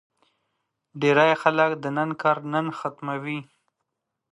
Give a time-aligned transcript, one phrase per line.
[0.99, 3.39] ډېری خلک د نن کار نن ختموي.